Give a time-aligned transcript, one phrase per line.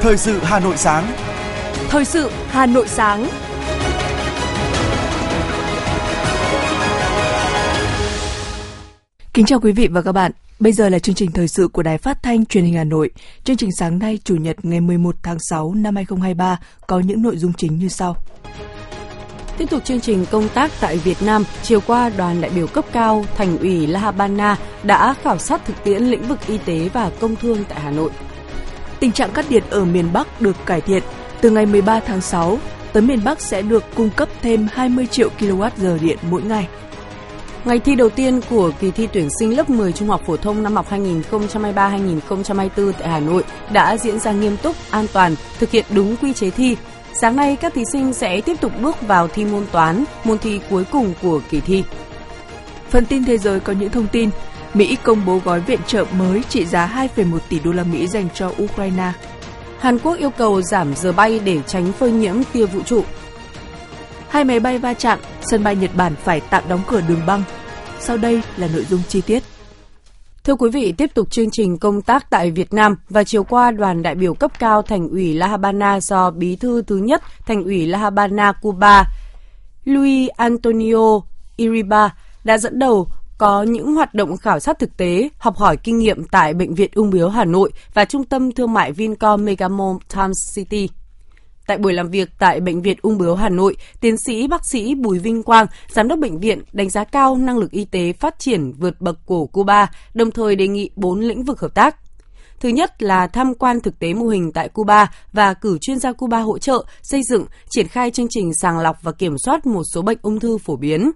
[0.00, 1.12] Thời sự Hà Nội sáng.
[1.88, 3.28] Thời sự Hà Nội sáng.
[9.34, 10.32] Kính chào quý vị và các bạn.
[10.60, 13.10] Bây giờ là chương trình thời sự của Đài Phát thanh Truyền hình Hà Nội.
[13.44, 17.36] Chương trình sáng nay, Chủ nhật ngày 11 tháng 6 năm 2023 có những nội
[17.36, 18.16] dung chính như sau.
[19.58, 22.84] Tiếp tục chương trình công tác tại Việt Nam, chiều qua đoàn đại biểu cấp
[22.92, 27.10] cao Thành ủy La Habana đã khảo sát thực tiễn lĩnh vực y tế và
[27.20, 28.10] công thương tại Hà Nội.
[29.00, 31.02] Tình trạng cắt điện ở miền Bắc được cải thiện.
[31.40, 32.58] Từ ngày 13 tháng 6,
[32.92, 36.68] tới miền Bắc sẽ được cung cấp thêm 20 triệu kWh điện mỗi ngày.
[37.64, 40.62] Ngày thi đầu tiên của kỳ thi tuyển sinh lớp 10 trung học phổ thông
[40.62, 45.84] năm học 2023-2024 tại Hà Nội đã diễn ra nghiêm túc, an toàn, thực hiện
[45.90, 46.76] đúng quy chế thi.
[47.20, 50.60] Sáng nay, các thí sinh sẽ tiếp tục bước vào thi môn toán, môn thi
[50.70, 51.84] cuối cùng của kỳ thi.
[52.90, 54.30] Phần tin thế giới có những thông tin.
[54.74, 58.28] Mỹ công bố gói viện trợ mới trị giá 2,1 tỷ đô la Mỹ dành
[58.34, 59.12] cho Ukraine.
[59.78, 63.04] Hàn Quốc yêu cầu giảm giờ bay để tránh phơi nhiễm tia vũ trụ.
[64.28, 65.18] Hai máy bay va chạm,
[65.50, 67.42] sân bay Nhật Bản phải tạm đóng cửa đường băng.
[68.00, 69.42] Sau đây là nội dung chi tiết.
[70.44, 73.70] Thưa quý vị, tiếp tục chương trình công tác tại Việt Nam và chiều qua
[73.70, 77.64] đoàn đại biểu cấp cao Thành ủy La Habana do Bí thư thứ nhất Thành
[77.64, 79.04] ủy La Habana, Cuba,
[79.84, 81.20] Luis Antonio
[81.56, 85.98] Iriba đã dẫn đầu có những hoạt động khảo sát thực tế, học hỏi kinh
[85.98, 89.96] nghiệm tại Bệnh viện Ung biếu Hà Nội và Trung tâm Thương mại Vincom Megamall
[90.14, 90.88] Times City.
[91.66, 94.94] Tại buổi làm việc tại Bệnh viện Ung bướu Hà Nội, tiến sĩ bác sĩ
[94.94, 98.38] Bùi Vinh Quang, giám đốc bệnh viện đánh giá cao năng lực y tế phát
[98.38, 101.96] triển vượt bậc của Cuba, đồng thời đề nghị bốn lĩnh vực hợp tác.
[102.60, 106.12] Thứ nhất là tham quan thực tế mô hình tại Cuba và cử chuyên gia
[106.12, 109.82] Cuba hỗ trợ xây dựng, triển khai chương trình sàng lọc và kiểm soát một
[109.94, 111.10] số bệnh ung thư phổ biến.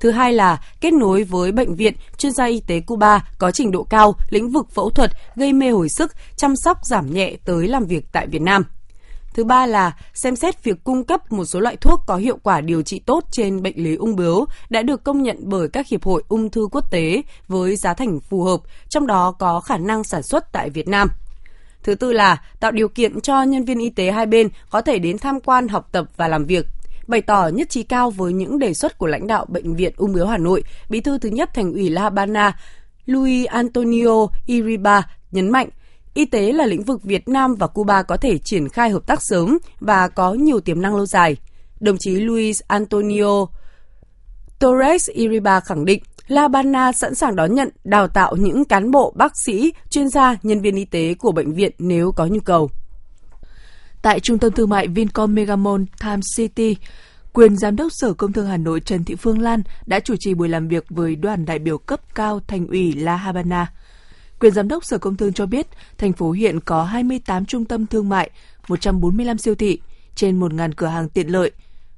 [0.00, 3.70] Thứ hai là kết nối với bệnh viện, chuyên gia y tế Cuba có trình
[3.70, 7.68] độ cao, lĩnh vực phẫu thuật, gây mê hồi sức, chăm sóc giảm nhẹ tới
[7.68, 8.64] làm việc tại Việt Nam.
[9.38, 12.60] Thứ ba là xem xét việc cung cấp một số loại thuốc có hiệu quả
[12.60, 16.04] điều trị tốt trên bệnh lý ung bướu đã được công nhận bởi các hiệp
[16.04, 20.04] hội ung thư quốc tế với giá thành phù hợp, trong đó có khả năng
[20.04, 21.08] sản xuất tại Việt Nam.
[21.82, 24.98] Thứ tư là tạo điều kiện cho nhân viên y tế hai bên có thể
[24.98, 26.66] đến tham quan, học tập và làm việc
[27.06, 30.12] bày tỏ nhất trí cao với những đề xuất của lãnh đạo Bệnh viện Ung
[30.12, 32.56] bướu Hà Nội, Bí thư thứ nhất Thành ủy La Habana,
[33.06, 35.02] Luis Antonio Iriba
[35.32, 35.68] nhấn mạnh,
[36.18, 39.18] y tế là lĩnh vực Việt Nam và Cuba có thể triển khai hợp tác
[39.22, 41.36] sớm và có nhiều tiềm năng lâu dài.
[41.80, 43.46] Đồng chí Luis Antonio
[44.58, 49.12] Torres Iriba khẳng định La Habana sẵn sàng đón nhận, đào tạo những cán bộ,
[49.16, 52.70] bác sĩ, chuyên gia, nhân viên y tế của bệnh viện nếu có nhu cầu.
[54.02, 56.76] Tại Trung tâm Thương mại Vincom Megamall Time City,
[57.32, 60.34] quyền Giám đốc Sở Công Thương Hà Nội Trần Thị Phương Lan đã chủ trì
[60.34, 63.72] buổi làm việc với đoàn đại biểu cấp cao thành ủy La Habana.
[64.40, 65.66] Quyền Giám đốc Sở Công Thương cho biết,
[65.98, 68.30] thành phố hiện có 28 trung tâm thương mại,
[68.68, 69.80] 145 siêu thị,
[70.14, 71.50] trên 1.000 cửa hàng tiện lợi,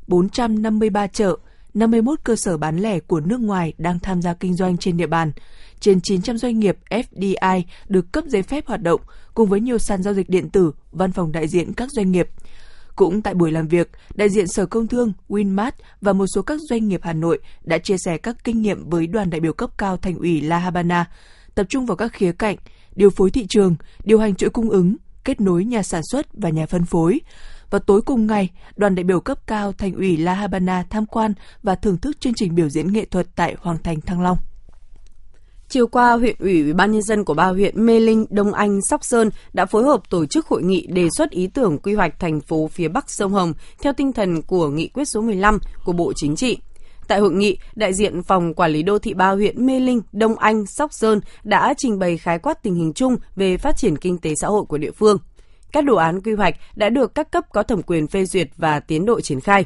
[0.07, 1.37] 453 chợ,
[1.75, 5.07] 51 cơ sở bán lẻ của nước ngoài đang tham gia kinh doanh trên địa
[5.07, 5.33] bàn,
[5.81, 9.01] trên 900 doanh nghiệp FDI được cấp giấy phép hoạt động,
[9.35, 12.29] cùng với nhiều sàn giao dịch điện tử, văn phòng đại diện các doanh nghiệp.
[12.97, 16.61] Cũng tại buổi làm việc, đại diện Sở Công Thương, Winmart và một số các
[16.71, 19.71] doanh nghiệp Hà Nội đã chia sẻ các kinh nghiệm với đoàn đại biểu cấp
[19.79, 21.07] cao thành ủy La Habana,
[21.61, 22.57] tập trung vào các khía cạnh
[22.97, 26.51] điều phối thị trường, điều hành chuỗi cung ứng, kết nối nhà sản xuất và
[26.51, 27.21] nhà phân phối.
[27.71, 31.35] Và tối cùng ngày, đoàn đại biểu cấp cao thành ủy La Habana tham quan
[31.63, 34.39] và thưởng thức chương trình biểu diễn nghệ thuật tại Hoàng thành Thăng Long.
[35.69, 38.79] Chiều qua, huyện ủy Ủy ban nhân dân của ba huyện Mê Linh, Đông Anh,
[38.83, 42.19] Sóc Sơn đã phối hợp tổ chức hội nghị đề xuất ý tưởng quy hoạch
[42.19, 45.93] thành phố phía Bắc sông Hồng theo tinh thần của nghị quyết số 15 của
[45.93, 46.59] Bộ Chính trị.
[47.11, 50.39] Tại hội nghị, đại diện phòng quản lý đô thị ba huyện Mê Linh, Đông
[50.39, 54.19] Anh, Sóc Sơn đã trình bày khái quát tình hình chung về phát triển kinh
[54.19, 55.19] tế xã hội của địa phương.
[55.73, 58.81] Các đồ án quy hoạch đã được các cấp có thẩm quyền phê duyệt và
[58.81, 59.65] tiến độ triển khai.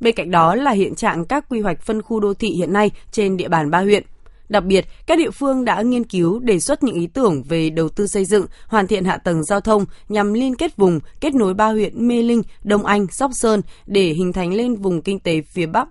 [0.00, 2.90] Bên cạnh đó là hiện trạng các quy hoạch phân khu đô thị hiện nay
[3.12, 4.02] trên địa bàn ba huyện.
[4.48, 7.88] Đặc biệt, các địa phương đã nghiên cứu đề xuất những ý tưởng về đầu
[7.88, 11.54] tư xây dựng, hoàn thiện hạ tầng giao thông nhằm liên kết vùng, kết nối
[11.54, 15.42] ba huyện Mê Linh, Đông Anh, Sóc Sơn để hình thành lên vùng kinh tế
[15.42, 15.88] phía Bắc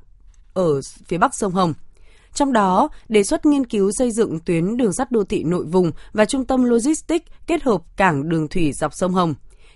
[0.54, 1.74] ở phía Bắc sông Hồng.
[2.34, 5.92] Trong đó, đề xuất nghiên cứu xây dựng tuyến đường sắt đô thị nội vùng
[6.14, 9.34] và trung tâm logistics kết hợp cảng đường thủy dọc sông Hồng.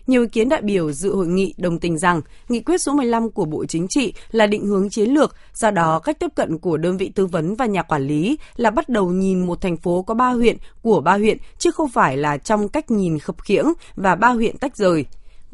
[0.07, 3.29] Nhiều ý kiến đại biểu dự hội nghị đồng tình rằng nghị quyết số 15
[3.29, 6.77] của Bộ Chính trị là định hướng chiến lược, do đó cách tiếp cận của
[6.77, 10.01] đơn vị tư vấn và nhà quản lý là bắt đầu nhìn một thành phố
[10.01, 13.65] có ba huyện của ba huyện chứ không phải là trong cách nhìn khập khiễng
[13.95, 15.05] và ba huyện tách rời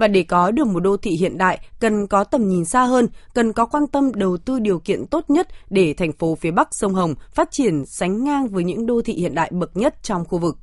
[0.01, 3.07] và để có được một đô thị hiện đại, cần có tầm nhìn xa hơn,
[3.33, 6.67] cần có quan tâm đầu tư điều kiện tốt nhất để thành phố phía Bắc
[6.71, 10.25] sông Hồng phát triển sánh ngang với những đô thị hiện đại bậc nhất trong
[10.25, 10.57] khu vực.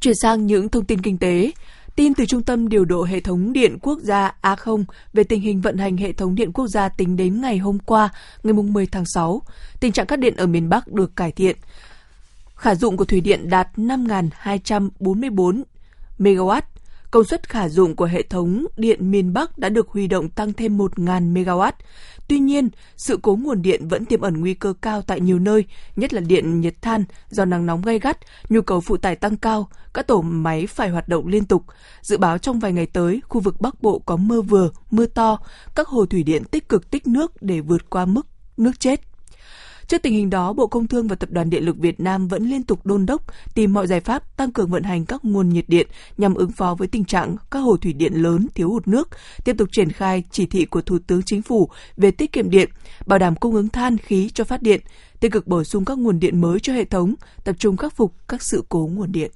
[0.00, 1.52] Chuyển sang những thông tin kinh tế.
[1.96, 5.60] Tin từ Trung tâm Điều độ Hệ thống Điện Quốc gia A0 về tình hình
[5.60, 8.08] vận hành hệ thống điện quốc gia tính đến ngày hôm qua,
[8.42, 9.42] ngày 10 tháng 6,
[9.80, 11.56] tình trạng cắt điện ở miền Bắc được cải thiện.
[12.54, 15.62] Khả dụng của thủy điện đạt 5.244
[16.18, 16.60] MW,
[17.10, 20.52] công suất khả dụng của hệ thống điện miền Bắc đã được huy động tăng
[20.52, 21.72] thêm 1.000 MW.
[22.28, 25.64] Tuy nhiên, sự cố nguồn điện vẫn tiềm ẩn nguy cơ cao tại nhiều nơi,
[25.96, 28.18] nhất là điện nhiệt than do nắng nóng gay gắt,
[28.48, 31.64] nhu cầu phụ tải tăng cao, các tổ máy phải hoạt động liên tục.
[32.02, 35.38] Dự báo trong vài ngày tới, khu vực Bắc Bộ có mưa vừa, mưa to,
[35.74, 39.09] các hồ thủy điện tích cực tích nước để vượt qua mức nước chết.
[39.90, 42.44] Trước tình hình đó, Bộ Công Thương và Tập đoàn Điện lực Việt Nam vẫn
[42.44, 43.22] liên tục đôn đốc
[43.54, 45.86] tìm mọi giải pháp tăng cường vận hành các nguồn nhiệt điện
[46.18, 49.08] nhằm ứng phó với tình trạng các hồ thủy điện lớn thiếu hụt nước,
[49.44, 52.68] tiếp tục triển khai chỉ thị của Thủ tướng Chính phủ về tiết kiệm điện,
[53.06, 54.80] bảo đảm cung ứng than khí cho phát điện,
[55.20, 57.14] tích cực bổ sung các nguồn điện mới cho hệ thống,
[57.44, 59.30] tập trung khắc phục các sự cố nguồn điện.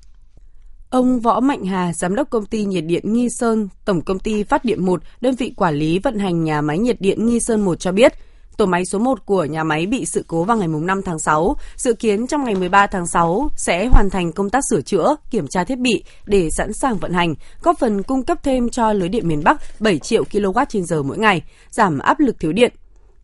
[0.91, 4.43] Ông Võ Mạnh Hà, Giám đốc Công ty Nhiệt điện Nghi Sơn, Tổng Công ty
[4.43, 7.65] Phát điện 1, đơn vị quản lý vận hành nhà máy nhiệt điện Nghi Sơn
[7.65, 8.13] 1 cho biết,
[8.57, 11.57] Tổ máy số 1 của nhà máy bị sự cố vào ngày 5 tháng 6.
[11.77, 15.47] Dự kiến trong ngày 13 tháng 6 sẽ hoàn thành công tác sửa chữa, kiểm
[15.49, 19.09] tra thiết bị để sẵn sàng vận hành, góp phần cung cấp thêm cho lưới
[19.09, 22.73] điện miền Bắc 7 triệu kW trên giờ mỗi ngày, giảm áp lực thiếu điện.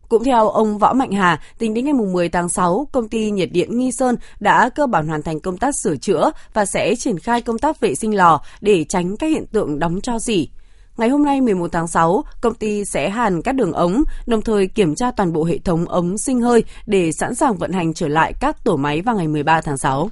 [0.09, 3.49] Cũng theo ông Võ Mạnh Hà, tính đến ngày 10 tháng 6, công ty nhiệt
[3.51, 7.19] điện Nghi Sơn đã cơ bản hoàn thành công tác sửa chữa và sẽ triển
[7.19, 10.49] khai công tác vệ sinh lò để tránh các hiện tượng đóng cho dỉ.
[10.97, 14.67] Ngày hôm nay 11 tháng 6, công ty sẽ hàn các đường ống, đồng thời
[14.67, 18.07] kiểm tra toàn bộ hệ thống ống sinh hơi để sẵn sàng vận hành trở
[18.07, 20.09] lại các tổ máy vào ngày 13 tháng 6.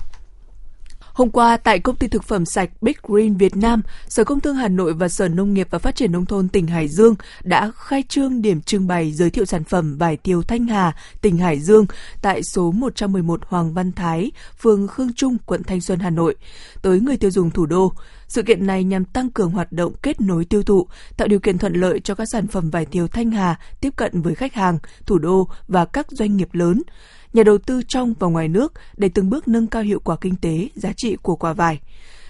[1.14, 4.56] Hôm qua, tại Công ty Thực phẩm sạch Big Green Việt Nam, Sở Công Thương
[4.56, 7.72] Hà Nội và Sở Nông nghiệp và Phát triển Nông thôn tỉnh Hải Dương đã
[7.76, 11.60] khai trương điểm trưng bày giới thiệu sản phẩm vải thiều Thanh Hà, tỉnh Hải
[11.60, 11.86] Dương
[12.22, 16.36] tại số 111 Hoàng Văn Thái, phường Khương Trung, quận Thanh Xuân, Hà Nội,
[16.82, 17.94] tới người tiêu dùng thủ đô.
[18.28, 21.58] Sự kiện này nhằm tăng cường hoạt động kết nối tiêu thụ, tạo điều kiện
[21.58, 24.80] thuận lợi cho các sản phẩm vải thiều Thanh Hà tiếp cận với khách hàng,
[25.06, 26.82] thủ đô và các doanh nghiệp lớn
[27.34, 30.36] nhà đầu tư trong và ngoài nước để từng bước nâng cao hiệu quả kinh
[30.36, 31.80] tế, giá trị của quả vải.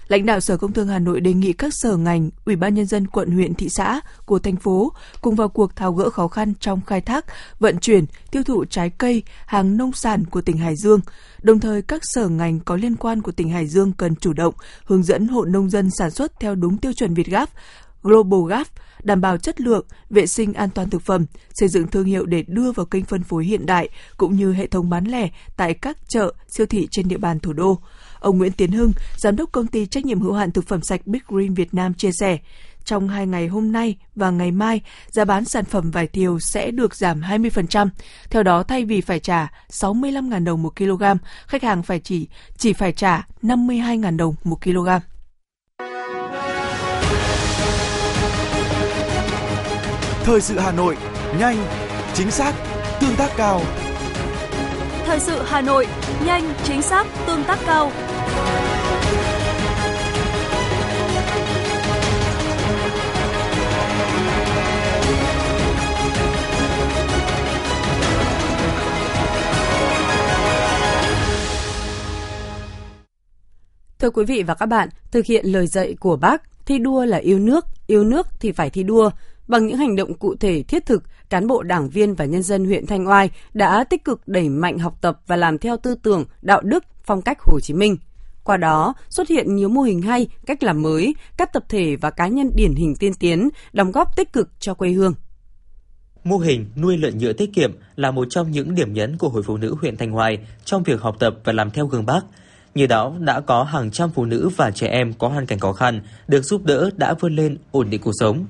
[0.07, 2.85] Lãnh đạo Sở Công Thương Hà Nội đề nghị các sở ngành, Ủy ban nhân
[2.85, 6.53] dân quận huyện thị xã của thành phố cùng vào cuộc tháo gỡ khó khăn
[6.59, 7.25] trong khai thác,
[7.59, 10.99] vận chuyển, tiêu thụ trái cây, hàng nông sản của tỉnh Hải Dương.
[11.41, 14.53] Đồng thời các sở ngành có liên quan của tỉnh Hải Dương cần chủ động
[14.83, 17.49] hướng dẫn hộ nông dân sản xuất theo đúng tiêu chuẩn Việt Gap,
[18.03, 18.67] Global Gap,
[19.03, 22.43] đảm bảo chất lượng, vệ sinh an toàn thực phẩm, xây dựng thương hiệu để
[22.47, 25.97] đưa vào kênh phân phối hiện đại cũng như hệ thống bán lẻ tại các
[26.07, 27.79] chợ, siêu thị trên địa bàn thủ đô.
[28.19, 31.07] Ông Nguyễn Tiến Hưng, giám đốc công ty trách nhiệm hữu hạn thực phẩm sạch
[31.07, 32.37] Big Green Việt Nam chia sẻ,
[32.85, 36.71] trong hai ngày hôm nay và ngày mai, giá bán sản phẩm vải thiều sẽ
[36.71, 37.89] được giảm 20%.
[38.29, 41.03] Theo đó, thay vì phải trả 65.000 đồng một kg,
[41.47, 44.89] khách hàng phải chỉ chỉ phải trả 52.000 đồng một kg.
[50.29, 50.97] Thời sự Hà Nội,
[51.39, 51.57] nhanh,
[52.13, 52.53] chính xác,
[53.01, 53.61] tương tác cao.
[55.05, 55.87] Thời sự Hà Nội,
[56.25, 57.91] nhanh, chính xác, tương tác cao.
[73.99, 77.17] Thưa quý vị và các bạn, thực hiện lời dạy của bác, thi đua là
[77.17, 79.09] yêu nước, yêu nước thì phải thi đua.
[79.49, 82.65] Bằng những hành động cụ thể thiết thực, cán bộ đảng viên và nhân dân
[82.65, 86.25] huyện Thanh Oai đã tích cực đẩy mạnh học tập và làm theo tư tưởng,
[86.41, 87.97] đạo đức, phong cách Hồ Chí Minh.
[88.43, 92.09] Qua đó, xuất hiện nhiều mô hình hay, cách làm mới, các tập thể và
[92.09, 95.13] cá nhân điển hình tiên tiến, đóng góp tích cực cho quê hương.
[96.23, 99.43] Mô hình nuôi lợn nhựa tiết kiệm là một trong những điểm nhấn của Hội
[99.43, 102.21] Phụ Nữ huyện Thanh Hoài trong việc học tập và làm theo gương bác.
[102.75, 105.73] Như đó, đã có hàng trăm phụ nữ và trẻ em có hoàn cảnh khó
[105.73, 108.45] khăn được giúp đỡ đã vươn lên ổn định cuộc sống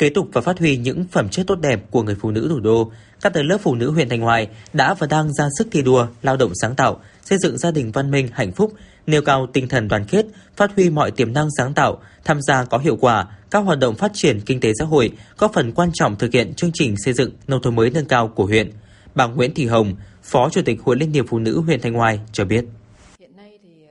[0.00, 2.60] kế tục và phát huy những phẩm chất tốt đẹp của người phụ nữ thủ
[2.60, 5.82] đô, các tầng lớp phụ nữ huyện Thanh Hoài đã và đang ra sức thi
[5.82, 8.72] đua, lao động sáng tạo, xây dựng gia đình văn minh, hạnh phúc,
[9.06, 10.26] nêu cao tinh thần đoàn kết,
[10.56, 13.94] phát huy mọi tiềm năng sáng tạo, tham gia có hiệu quả các hoạt động
[13.94, 17.14] phát triển kinh tế xã hội, góp phần quan trọng thực hiện chương trình xây
[17.14, 18.70] dựng nông thôn mới nâng cao của huyện.
[19.14, 22.20] Bà Nguyễn Thị Hồng, Phó Chủ tịch Hội Liên hiệp Phụ nữ huyện Thanh Hoài
[22.32, 22.64] cho biết.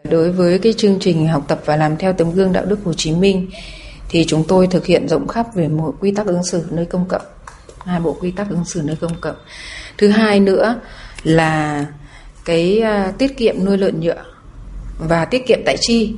[0.03, 2.93] Đối với cái chương trình học tập và làm theo tấm gương đạo đức Hồ
[2.93, 3.49] Chí Minh
[4.09, 7.05] thì chúng tôi thực hiện rộng khắp về một quy tắc ứng xử nơi công
[7.07, 7.21] cộng
[7.85, 9.35] hai bộ quy tắc ứng xử nơi công cộng
[9.97, 10.79] thứ hai nữa
[11.23, 11.85] là
[12.45, 14.23] cái à, tiết kiệm nuôi lợn nhựa
[14.99, 16.15] và tiết kiệm tại chi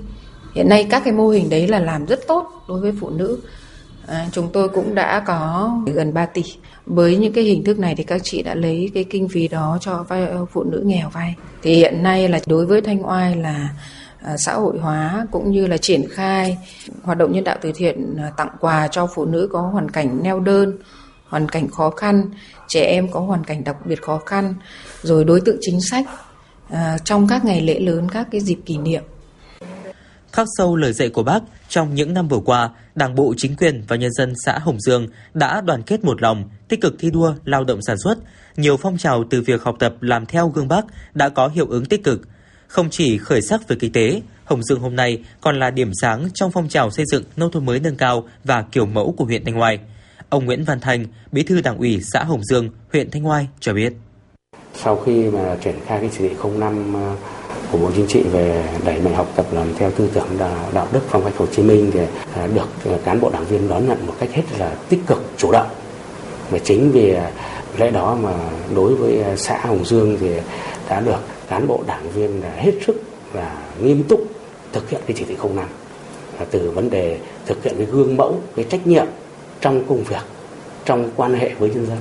[0.53, 3.39] hiện nay các cái mô hình đấy là làm rất tốt đối với phụ nữ
[4.07, 6.43] À, chúng tôi cũng đã có gần 3 tỷ.
[6.85, 9.77] Với những cái hình thức này thì các chị đã lấy cái kinh phí đó
[9.81, 11.35] cho vai ờ, phụ nữ nghèo vay.
[11.61, 13.69] Thì hiện nay là đối với Thanh Oai là
[14.23, 16.57] À, xã hội hóa cũng như là triển khai
[17.03, 20.23] hoạt động nhân đạo từ thiện à, tặng quà cho phụ nữ có hoàn cảnh
[20.23, 20.77] neo đơn,
[21.27, 22.31] hoàn cảnh khó khăn,
[22.67, 24.53] trẻ em có hoàn cảnh đặc biệt khó khăn,
[25.01, 26.05] rồi đối tượng chính sách
[26.69, 29.03] à, trong các ngày lễ lớn, các cái dịp kỷ niệm
[30.31, 33.83] khắc sâu lời dạy của bác trong những năm vừa qua, Đảng bộ, chính quyền
[33.87, 37.33] và nhân dân xã Hồng Dương đã đoàn kết một lòng, tích cực thi đua
[37.45, 38.17] lao động sản xuất.
[38.57, 41.85] Nhiều phong trào từ việc học tập làm theo gương bác đã có hiệu ứng
[41.85, 42.21] tích cực.
[42.71, 46.27] Không chỉ khởi sắc về kinh tế, Hồng Dương hôm nay còn là điểm sáng
[46.33, 49.45] trong phong trào xây dựng nông thôn mới nâng cao và kiểu mẫu của huyện
[49.45, 49.79] Thanh Hoài.
[50.29, 53.73] Ông Nguyễn Văn Thành, Bí thư Đảng ủy xã Hồng Dương, huyện Thanh Hoài cho
[53.73, 53.93] biết.
[54.75, 57.15] Sau khi mà triển khai cái chỉ thị 05 ờ,
[57.71, 60.37] của Bộ Chính trị về đẩy mạnh học tập làm theo tư tưởng
[60.73, 61.99] đạo đức phong cách Hồ Chí Minh thì
[62.35, 65.23] ờ, được ờ, cán bộ đảng viên đón nhận một cách hết là tích cực
[65.37, 65.67] chủ động
[66.49, 67.15] và chính vì
[67.77, 68.33] lẽ đó mà
[68.75, 70.29] đối với xã Hồng Dương thì
[70.89, 71.19] đã được
[71.51, 73.01] cán bộ đảng viên là hết sức
[73.33, 74.31] là nghiêm túc
[74.73, 75.67] thực hiện cái chỉ thị 05
[76.51, 79.05] từ vấn đề thực hiện cái gương mẫu cái trách nhiệm
[79.61, 80.21] trong công việc
[80.85, 81.97] trong quan hệ với nhân dân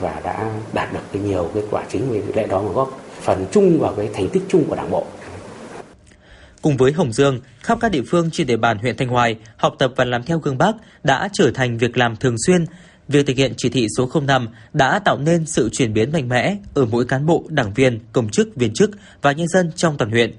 [0.00, 3.46] và đã đạt được cái nhiều kết quả chính vì lẽ đó mà góp phần
[3.52, 5.06] chung vào cái thành tích chung của Đảng bộ.
[6.62, 9.74] Cùng với Hồng Dương, khắp các địa phương trên địa bàn huyện Thanh Hoài, học
[9.78, 10.72] tập và làm theo gương Bác
[11.04, 12.64] đã trở thành việc làm thường xuyên.
[13.08, 16.56] Việc thực hiện chỉ thị số 05 đã tạo nên sự chuyển biến mạnh mẽ
[16.74, 18.90] ở mỗi cán bộ, đảng viên, công chức, viên chức
[19.22, 20.34] và nhân dân trong toàn huyện.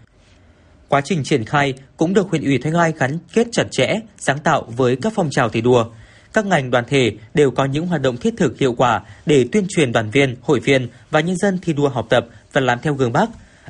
[0.87, 4.39] Quá trình triển khai cũng được huyện ủy Thanh Oai gắn kết chặt chẽ, sáng
[4.39, 5.85] tạo với các phong trào thi đua.
[6.33, 9.65] Các ngành đoàn thể đều có những hoạt động thiết thực hiệu quả để tuyên
[9.69, 12.93] truyền đoàn viên, hội viên và nhân dân thi đua học tập và làm theo
[12.93, 13.29] gương Bác.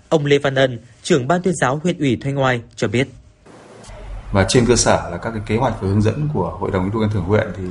[0.10, 3.08] Ông Lê Văn Ân, trưởng ban tuyên giáo huyện ủy Thanh Oai cho biết.
[4.32, 6.84] Và trên cơ sở là các cái kế hoạch và hướng dẫn của Hội đồng
[6.84, 7.64] thi đua khen thưởng huyện thì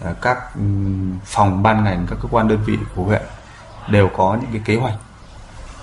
[0.00, 0.60] Ờ, các ừ,
[1.24, 3.22] phòng ban ngành, các cơ quan đơn vị của huyện
[3.88, 4.94] đều có những cái kế hoạch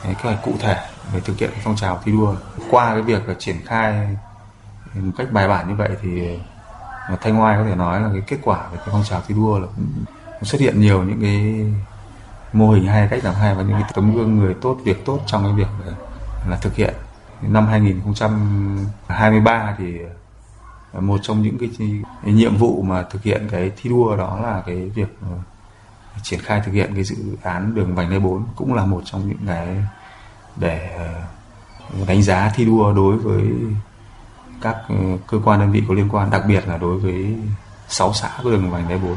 [0.03, 0.77] kế hoạch cụ thể
[1.13, 2.35] về thực hiện phong trào thi đua.
[2.69, 4.17] Qua cái việc triển khai
[4.93, 6.39] một cách bài bản như vậy thì
[7.21, 9.59] thanh oai có thể nói là cái kết quả về cái phong trào thi đua
[9.59, 10.05] là cũng
[10.41, 11.65] xuất hiện nhiều những cái
[12.53, 15.19] mô hình hay, cách làm hay và những cái tấm gương người tốt, việc tốt
[15.25, 15.67] trong cái việc
[16.49, 16.93] là thực hiện.
[17.41, 19.99] Năm 2023 thì
[20.99, 21.69] một trong những cái,
[22.23, 25.37] cái nhiệm vụ mà thực hiện cái thi đua đó là cái việc ờ,
[26.23, 29.29] triển khai thực hiện cái dự án đường vành đai 4 cũng là một trong
[29.29, 29.67] những cái
[30.55, 33.43] để ờ, đánh giá thi đua đối với
[34.61, 34.95] các ờ,
[35.27, 37.35] cơ quan đơn vị có liên quan đặc biệt là đối với
[37.89, 39.15] 6 xã của đường vành đai 4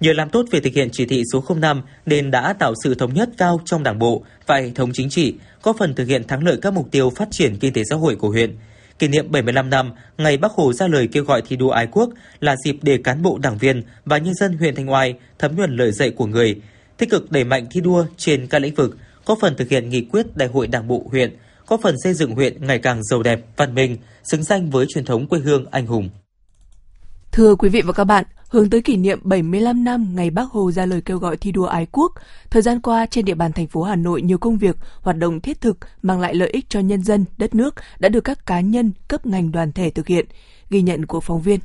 [0.00, 3.14] Nhờ làm tốt việc thực hiện chỉ thị số 05 nên đã tạo sự thống
[3.14, 6.44] nhất cao trong Đảng bộ và hệ thống chính trị, góp phần thực hiện thắng
[6.44, 8.56] lợi các mục tiêu phát triển kinh tế xã hội của huyện.
[9.00, 12.10] Kỷ niệm 75 năm ngày Bác Hồ ra lời kêu gọi thi đua ái quốc
[12.40, 15.76] là dịp để cán bộ đảng viên và nhân dân huyện Thanh Oai thấm nhuần
[15.76, 16.56] lời dạy của người,
[16.96, 20.00] tích cực đẩy mạnh thi đua trên các lĩnh vực, góp phần thực hiện nghị
[20.00, 23.40] quyết Đại hội Đảng bộ huyện, góp phần xây dựng huyện ngày càng giàu đẹp,
[23.56, 26.10] văn minh, xứng danh với truyền thống quê hương anh hùng.
[27.32, 30.70] Thưa quý vị và các bạn, hướng tới kỷ niệm 75 năm ngày Bác Hồ
[30.70, 32.12] ra lời kêu gọi thi đua ái quốc,
[32.50, 35.40] thời gian qua trên địa bàn thành phố Hà Nội nhiều công việc, hoạt động
[35.40, 38.60] thiết thực mang lại lợi ích cho nhân dân, đất nước đã được các cá
[38.60, 40.26] nhân, cấp ngành đoàn thể thực hiện,
[40.70, 41.60] ghi nhận của phóng viên.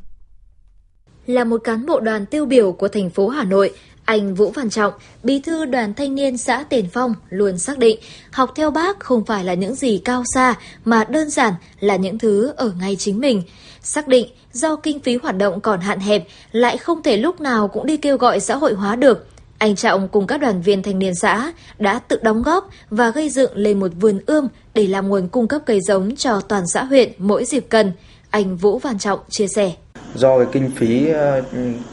[1.26, 3.74] Là một cán bộ đoàn tiêu biểu của thành phố Hà Nội,
[4.06, 4.94] anh Vũ Văn Trọng,
[5.24, 8.00] bí thư đoàn thanh niên xã Tiền Phong luôn xác định
[8.32, 12.18] học theo bác không phải là những gì cao xa mà đơn giản là những
[12.18, 13.44] thứ ở ngay chính mình.
[13.82, 17.68] Xác định do kinh phí hoạt động còn hạn hẹp, lại không thể lúc nào
[17.68, 19.28] cũng đi kêu gọi xã hội hóa được.
[19.58, 23.30] Anh Trọng cùng các đoàn viên thanh niên xã đã tự đóng góp và gây
[23.30, 26.84] dựng lên một vườn ươm để làm nguồn cung cấp cây giống cho toàn xã
[26.84, 27.92] huyện mỗi dịp cần.
[28.30, 29.72] Anh Vũ Văn Trọng chia sẻ.
[30.16, 31.42] Do cái kinh phí ờ,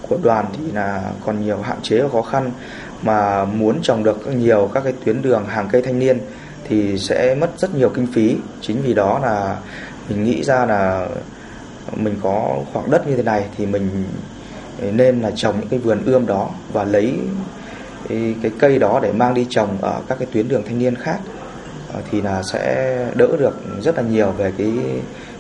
[0.08, 2.50] của đoàn thì là còn nhiều hạn chế và khó khăn,
[3.02, 6.18] mà muốn trồng được nhiều các cái tuyến đường hàng cây thanh niên
[6.68, 8.36] thì sẽ mất rất nhiều kinh phí.
[8.60, 9.56] Chính vì đó là
[10.08, 11.08] mình nghĩ ra là
[11.96, 14.04] mình có khoảng đất như thế này thì mình
[14.92, 17.18] nên là trồng những cái vườn ươm đó và lấy
[18.08, 21.18] cái cây đó để mang đi trồng ở các cái tuyến đường thanh niên khác
[21.92, 24.72] ờ, thì là sẽ đỡ được rất là nhiều về cái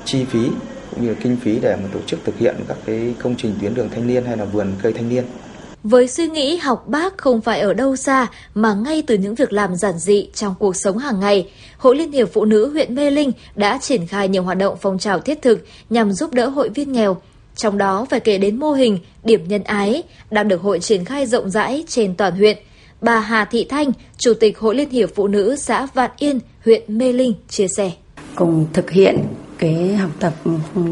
[0.04, 0.50] chi phí
[0.94, 3.54] cũng như là kinh phí để mà tổ chức thực hiện các cái công trình
[3.60, 5.24] tuyến đường thanh niên hay là vườn cây thanh niên.
[5.84, 9.52] Với suy nghĩ học bác không phải ở đâu xa mà ngay từ những việc
[9.52, 13.10] làm giản dị trong cuộc sống hàng ngày, Hội Liên hiệp Phụ nữ huyện Mê
[13.10, 16.68] Linh đã triển khai nhiều hoạt động phong trào thiết thực nhằm giúp đỡ hội
[16.68, 17.16] viên nghèo.
[17.56, 21.26] Trong đó phải kể đến mô hình điểm nhân ái đang được hội triển khai
[21.26, 22.58] rộng rãi trên toàn huyện.
[23.00, 26.98] Bà Hà Thị Thanh, Chủ tịch Hội Liên hiệp Phụ nữ xã Vạn Yên, huyện
[26.98, 27.90] Mê Linh chia sẻ.
[28.34, 29.18] Cùng thực hiện
[29.62, 30.50] cái học tập ừ,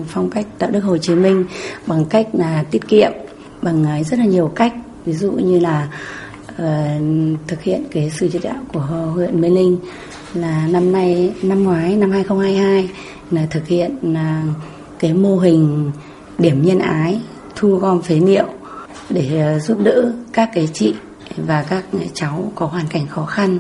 [0.08, 1.44] phong cách đạo đức Hồ Chí Minh
[1.86, 3.12] bằng cách là tiết kiệm
[3.62, 4.72] bằng à, rất là nhiều cách.
[5.06, 5.88] Ví dụ như là
[6.52, 6.58] uh,
[7.46, 9.76] thực hiện cái sự chỉ đạo của huyện Mê Linh
[10.34, 12.88] là năm nay năm ngoái năm 2022
[13.30, 14.42] là thực hiện là
[14.98, 15.90] cái mô hình
[16.38, 17.20] điểm nhân ái
[17.56, 18.46] thu gom phế liệu
[19.10, 20.94] để à, giúp đỡ các cái chị
[21.36, 23.58] và các à, cháu có hoàn cảnh khó khăn.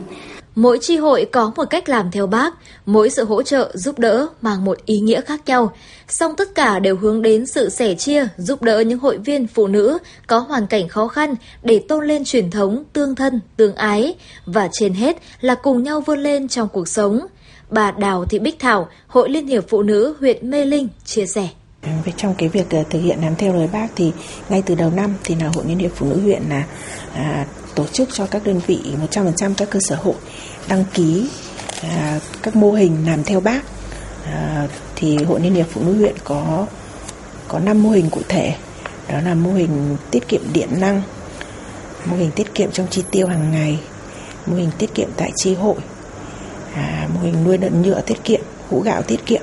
[0.54, 2.54] Mỗi chi hội có một cách làm theo bác,
[2.86, 5.72] mỗi sự hỗ trợ, giúp đỡ mang một ý nghĩa khác nhau.
[6.08, 9.66] Song tất cả đều hướng đến sự sẻ chia, giúp đỡ những hội viên phụ
[9.66, 14.14] nữ có hoàn cảnh khó khăn để tôn lên truyền thống tương thân, tương ái.
[14.46, 17.20] Và trên hết là cùng nhau vươn lên trong cuộc sống.
[17.70, 21.48] Bà Đào Thị Bích Thảo, Hội Liên hiệp Phụ nữ huyện Mê Linh chia sẻ.
[22.16, 24.12] Trong cái việc ờ, thực hiện làm theo lời bác thì
[24.48, 26.64] ngay từ đầu năm thì là Hội Liên hiệp Phụ nữ huyện là
[27.14, 27.46] à,
[27.80, 30.14] tổ chức cho các đơn vị 100% các cơ sở hội
[30.68, 31.28] đăng ký
[31.82, 33.60] à, các mô hình làm theo bác.
[34.26, 36.66] À, thì hội liên hiệp phụ nữ huyện có
[37.48, 38.54] có 5 mô hình cụ thể.
[39.08, 41.02] Đó là mô hình tiết kiệm điện năng
[42.04, 43.80] mô hình tiết kiệm trong chi tiêu hàng ngày
[44.46, 45.76] mô hình tiết kiệm tại chi hội
[46.74, 49.42] à, mô hình nuôi lợn nhựa tiết kiệm hũ gạo tiết kiệm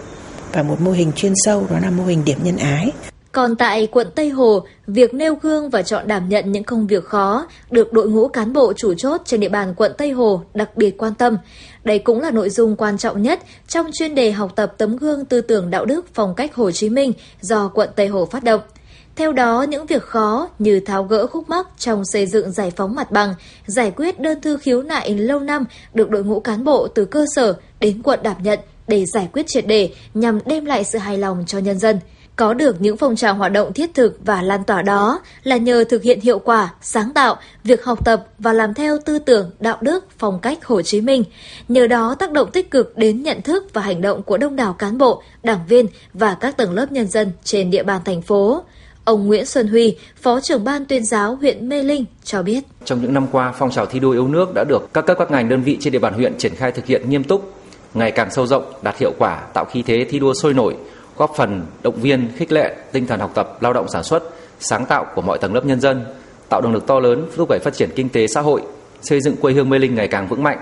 [0.51, 2.91] và một mô hình chuyên sâu đó là mô hình điểm nhân ái
[3.37, 7.03] còn tại quận Tây Hồ, việc nêu gương và chọn đảm nhận những công việc
[7.03, 10.77] khó được đội ngũ cán bộ chủ chốt trên địa bàn quận Tây Hồ đặc
[10.77, 11.37] biệt quan tâm.
[11.83, 15.25] Đây cũng là nội dung quan trọng nhất trong chuyên đề học tập tấm gương
[15.25, 18.61] tư tưởng đạo đức phong cách Hồ Chí Minh do quận Tây Hồ phát động.
[19.15, 22.95] Theo đó, những việc khó như tháo gỡ khúc mắc trong xây dựng giải phóng
[22.95, 23.33] mặt bằng,
[23.65, 27.25] giải quyết đơn thư khiếu nại lâu năm được đội ngũ cán bộ từ cơ
[27.35, 31.17] sở đến quận đảm nhận để giải quyết triệt đề nhằm đem lại sự hài
[31.17, 31.99] lòng cho nhân dân.
[32.37, 35.83] Có được những phong trào hoạt động thiết thực và lan tỏa đó là nhờ
[35.89, 39.77] thực hiện hiệu quả, sáng tạo, việc học tập và làm theo tư tưởng, đạo
[39.81, 41.23] đức, phong cách Hồ Chí Minh.
[41.67, 44.73] Nhờ đó tác động tích cực đến nhận thức và hành động của đông đảo
[44.73, 48.63] cán bộ, đảng viên và các tầng lớp nhân dân trên địa bàn thành phố.
[49.03, 52.59] Ông Nguyễn Xuân Huy, Phó trưởng ban tuyên giáo huyện Mê Linh cho biết.
[52.85, 55.31] Trong những năm qua, phong trào thi đua yêu nước đã được các cấp các
[55.31, 57.53] ngành đơn vị trên địa bàn huyện triển khai thực hiện nghiêm túc,
[57.93, 60.75] ngày càng sâu rộng, đạt hiệu quả, tạo khí thế thi đua sôi nổi,
[61.17, 64.23] góp phần động viên, khích lệ tinh thần học tập, lao động sản xuất,
[64.59, 66.05] sáng tạo của mọi tầng lớp nhân dân,
[66.49, 68.61] tạo động lực to lớn thúc đẩy phát triển kinh tế xã hội,
[69.01, 70.57] xây dựng quê hương Mê Linh ngày càng vững mạnh.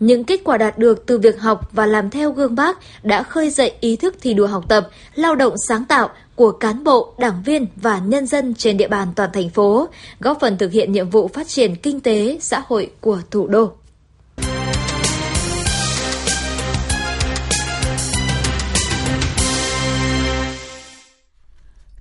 [0.00, 3.50] Những kết quả đạt được từ việc học và làm theo gương bác đã khơi
[3.50, 7.42] dậy ý thức thi đua học tập, lao động sáng tạo của cán bộ, đảng
[7.44, 9.88] viên và nhân dân trên địa bàn toàn thành phố,
[10.20, 13.72] góp phần thực hiện nhiệm vụ phát triển kinh tế, xã hội của thủ đô.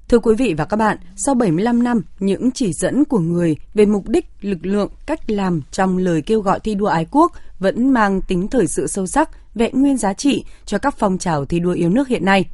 [0.10, 3.86] Thưa quý vị và các bạn, sau 75 năm, những chỉ dẫn của người về
[3.86, 7.90] mục đích, lực lượng, cách làm trong lời kêu gọi thi đua ái quốc vẫn
[7.90, 11.60] mang tính thời sự sâu sắc, vẹn nguyên giá trị cho các phong trào thi
[11.60, 12.46] đua yêu nước hiện nay.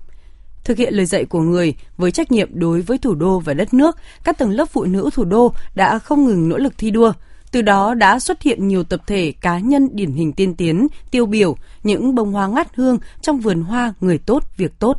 [0.64, 3.74] Thực hiện lời dạy của người với trách nhiệm đối với thủ đô và đất
[3.74, 7.14] nước, các tầng lớp phụ nữ thủ đô đã không ngừng nỗ lực thi đua,
[7.52, 11.26] từ đó đã xuất hiện nhiều tập thể cá nhân điển hình tiên tiến, tiêu
[11.26, 14.98] biểu, những bông hoa ngát hương trong vườn hoa người tốt, việc tốt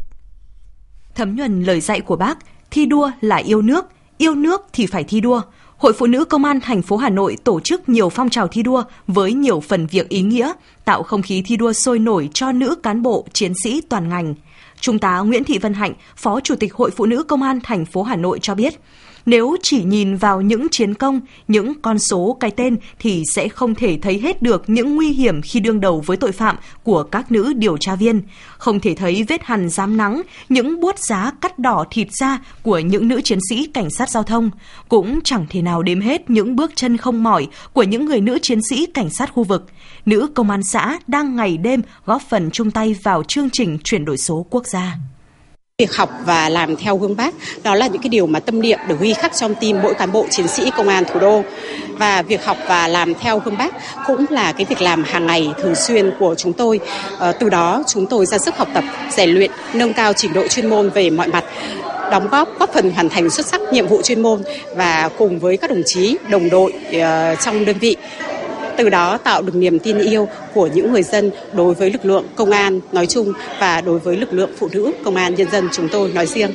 [1.16, 2.38] thấm nhuần lời dạy của bác,
[2.70, 3.84] thi đua là yêu nước,
[4.18, 5.40] yêu nước thì phải thi đua.
[5.76, 8.62] Hội Phụ nữ Công an thành phố Hà Nội tổ chức nhiều phong trào thi
[8.62, 10.52] đua với nhiều phần việc ý nghĩa,
[10.84, 14.34] tạo không khí thi đua sôi nổi cho nữ cán bộ, chiến sĩ toàn ngành.
[14.80, 17.84] Trung tá Nguyễn Thị Vân Hạnh, Phó Chủ tịch Hội Phụ nữ Công an thành
[17.84, 18.74] phố Hà Nội cho biết,
[19.26, 23.74] nếu chỉ nhìn vào những chiến công, những con số cái tên thì sẽ không
[23.74, 27.32] thể thấy hết được những nguy hiểm khi đương đầu với tội phạm của các
[27.32, 28.22] nữ điều tra viên,
[28.58, 32.78] không thể thấy vết hằn dám nắng, những buốt giá cắt đỏ thịt da của
[32.78, 34.50] những nữ chiến sĩ cảnh sát giao thông,
[34.88, 38.38] cũng chẳng thể nào đếm hết những bước chân không mỏi của những người nữ
[38.42, 39.66] chiến sĩ cảnh sát khu vực.
[40.06, 44.04] Nữ công an xã đang ngày đêm góp phần chung tay vào chương trình chuyển
[44.04, 44.96] đổi số quốc gia.
[45.80, 48.78] Việc học và làm theo gương bác đó là những cái điều mà tâm niệm
[48.88, 51.42] được ghi khắc trong tim mỗi cán bộ chiến sĩ công an thủ đô.
[51.98, 53.74] Và việc học và làm theo gương bác
[54.06, 56.80] cũng là cái việc làm hàng ngày thường xuyên của chúng tôi.
[57.20, 60.48] À, từ đó chúng tôi ra sức học tập, rèn luyện, nâng cao trình độ
[60.48, 61.44] chuyên môn về mọi mặt
[62.10, 64.42] đóng góp góp phần hoàn thành xuất sắc nhiệm vụ chuyên môn
[64.76, 67.96] và cùng với các đồng chí đồng đội uh, trong đơn vị
[68.78, 72.24] từ đó tạo được niềm tin yêu của những người dân đối với lực lượng
[72.36, 75.68] công an nói chung và đối với lực lượng phụ nữ công an nhân dân
[75.72, 76.50] chúng tôi nói riêng.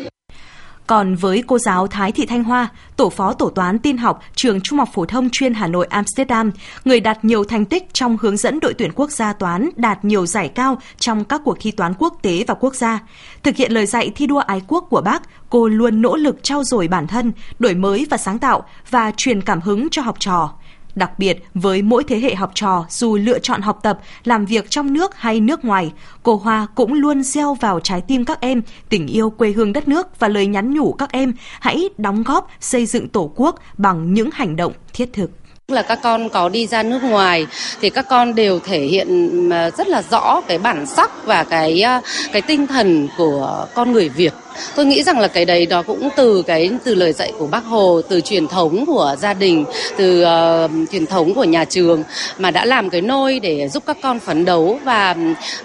[0.88, 4.62] Còn với cô giáo Thái Thị Thanh Hoa, tổ phó tổ toán tin học trường
[4.62, 6.52] Trung học phổ thông chuyên Hà Nội Amsterdam,
[6.86, 10.26] người đạt nhiều thành tích trong hướng dẫn đội tuyển quốc gia toán đạt nhiều
[10.26, 13.00] giải cao trong các cuộc thi toán quốc tế và quốc gia.
[13.44, 16.64] Thực hiện lời dạy thi đua ái quốc của bác, cô luôn nỗ lực trau
[16.64, 20.54] dồi bản thân, đổi mới và sáng tạo và truyền cảm hứng cho học trò.
[20.96, 24.70] Đặc biệt, với mỗi thế hệ học trò dù lựa chọn học tập, làm việc
[24.70, 25.92] trong nước hay nước ngoài,
[26.24, 29.88] cô Hoa cũng luôn gieo vào trái tim các em tình yêu quê hương đất
[29.88, 34.14] nước và lời nhắn nhủ các em hãy đóng góp xây dựng Tổ quốc bằng
[34.14, 35.32] những hành động thiết thực.
[35.68, 37.48] Là các con có đi ra nước ngoài
[37.82, 41.82] thì các con đều thể hiện ờ, rất là rõ cái bản sắc và cái
[41.82, 42.02] ờ,
[42.32, 44.34] cái tinh thần của con người Việt
[44.76, 47.66] tôi nghĩ rằng là cái đấy đó cũng từ cái từ lời dạy của bác
[47.66, 49.66] hồ từ truyền thống của gia đình
[49.98, 52.04] từ uh, truyền thống của nhà trường
[52.38, 55.16] mà đã làm cái nôi để giúp các con phấn đấu và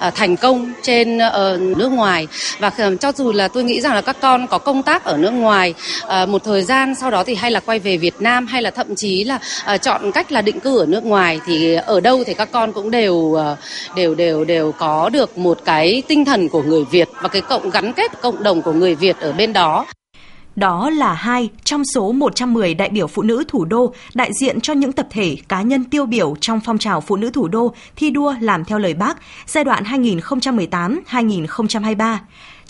[0.09, 2.27] uh, thành công trên uh, nước ngoài.
[2.59, 5.17] Và uh, cho dù là tôi nghĩ rằng là các con có công tác ở
[5.17, 5.75] nước ngoài
[6.23, 8.71] uh, một thời gian sau đó thì hay là quay về Việt Nam hay là
[8.71, 9.39] thậm chí là
[9.75, 12.73] uh, chọn cách là định cư ở nước ngoài thì ở đâu thì các con
[12.73, 13.41] cũng đều uh,
[13.97, 17.71] đều đều đều có được một cái tinh thần của người Việt và cái cộng
[17.71, 19.87] gắn kết cộng đồng của người Việt ở bên đó.
[20.57, 24.73] Đó là hai trong số 110 đại biểu phụ nữ thủ đô đại diện cho
[24.73, 28.11] những tập thể cá nhân tiêu biểu trong phong trào phụ nữ thủ đô thi
[28.11, 32.17] đua làm theo lời bác giai đoạn 2018-2023.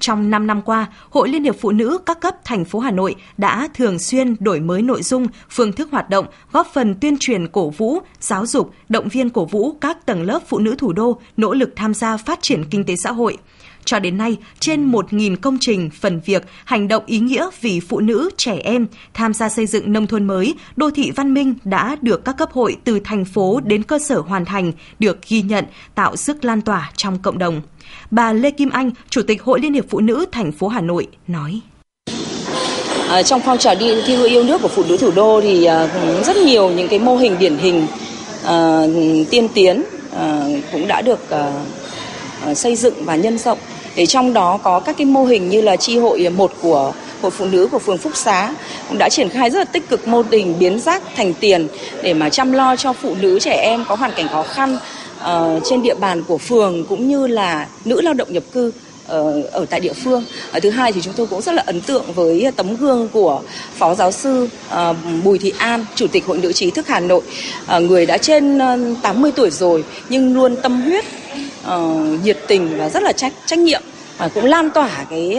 [0.00, 3.14] Trong 5 năm qua, Hội Liên hiệp Phụ nữ các cấp thành phố Hà Nội
[3.36, 7.48] đã thường xuyên đổi mới nội dung, phương thức hoạt động, góp phần tuyên truyền
[7.48, 11.20] cổ vũ, giáo dục, động viên cổ vũ các tầng lớp phụ nữ thủ đô
[11.36, 13.36] nỗ lực tham gia phát triển kinh tế xã hội–
[13.86, 18.00] cho đến nay, trên 1.000 công trình, phần việc, hành động ý nghĩa vì phụ
[18.00, 21.96] nữ, trẻ em tham gia xây dựng nông thôn mới, đô thị văn minh đã
[22.02, 25.64] được các cấp hội từ thành phố đến cơ sở hoàn thành, được ghi nhận,
[25.94, 27.62] tạo sức lan tỏa trong cộng đồng.
[28.10, 31.06] Bà Lê Kim Anh, Chủ tịch Hội Liên hiệp Phụ nữ thành phố Hà Nội
[31.26, 31.60] nói.
[33.08, 35.64] À, trong phong trào đi thi đua yêu nước của phụ nữ thủ đô thì
[35.64, 35.88] à,
[36.26, 37.86] rất nhiều những cái mô hình điển hình
[38.44, 38.80] à,
[39.30, 39.82] tiên tiến
[40.18, 41.52] à, cũng được à
[42.54, 43.58] xây dựng và nhân rộng
[43.96, 47.30] để trong đó có các cái mô hình như là chi hội một của hội
[47.30, 48.54] phụ nữ của phường Phúc Xá
[48.88, 51.68] cũng đã triển khai rất là tích cực mô hình biến rác thành tiền
[52.02, 54.78] để mà chăm lo cho phụ nữ trẻ em có hoàn cảnh khó khăn
[55.20, 58.72] uh, trên địa bàn của phường cũng như là nữ lao động nhập cư.
[59.06, 60.24] Ờ, ở, tại địa phương.
[60.52, 63.42] Ở thứ hai thì chúng tôi cũng rất là ấn tượng với tấm gương của
[63.78, 67.22] phó giáo sư ờ, Bùi Thị An, chủ tịch Hội nữ trí thức Hà Nội,
[67.80, 68.58] người đã trên
[69.02, 71.04] 80 tuổi rồi nhưng luôn tâm huyết
[72.22, 73.82] nhiệt tình và rất là trách trách nhiệm
[74.18, 75.38] và cũng lan tỏa cái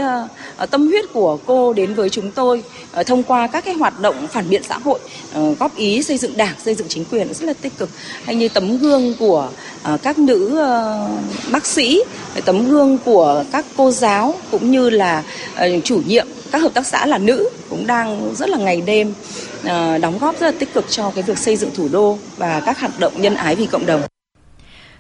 [0.64, 2.64] uh, tâm huyết của cô đến với chúng tôi
[3.00, 5.00] uh, thông qua các cái hoạt động phản biện xã hội
[5.40, 7.90] uh, góp ý xây dựng đảng xây dựng chính quyền rất là tích cực.
[8.24, 9.50] Hay như tấm gương của
[9.94, 12.04] uh, các nữ uh, bác sĩ
[12.46, 15.24] tấm gương của các cô giáo cũng như là
[15.56, 19.14] uh, chủ nhiệm các hợp tác xã là nữ cũng đang rất là ngày đêm
[20.02, 22.80] đóng góp rất là tích cực cho cái việc xây dựng thủ đô và các
[22.80, 24.02] hoạt động nhân ái vì cộng đồng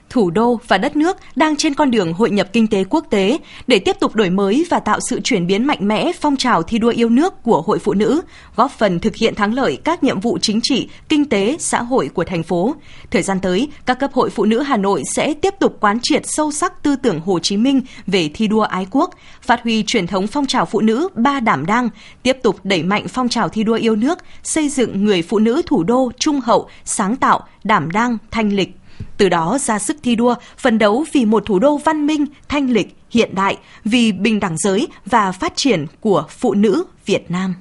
[0.09, 3.37] thủ đô và đất nước đang trên con đường hội nhập kinh tế quốc tế
[3.67, 6.77] để tiếp tục đổi mới và tạo sự chuyển biến mạnh mẽ phong trào thi
[6.79, 8.21] đua yêu nước của Hội Phụ Nữ,
[8.55, 12.09] góp phần thực hiện thắng lợi các nhiệm vụ chính trị, kinh tế, xã hội
[12.13, 12.75] của thành phố.
[13.11, 16.21] Thời gian tới, các cấp hội phụ nữ Hà Nội sẽ tiếp tục quán triệt
[16.25, 20.07] sâu sắc tư tưởng Hồ Chí Minh về thi đua ái quốc, phát huy truyền
[20.07, 21.89] thống phong trào phụ nữ ba đảm đang,
[22.23, 25.61] tiếp tục đẩy mạnh phong trào thi đua yêu nước, xây dựng người phụ nữ
[25.65, 28.69] thủ đô trung hậu, sáng tạo, đảm đang, thanh lịch,
[29.17, 32.69] từ đó ra sức thi đua, phấn đấu vì một thủ đô văn minh, thanh
[32.69, 37.55] lịch, hiện đại, vì bình đẳng giới và phát triển của phụ nữ Việt Nam.